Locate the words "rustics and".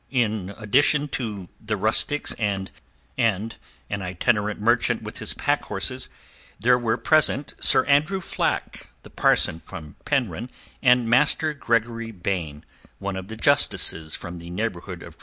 1.77-2.71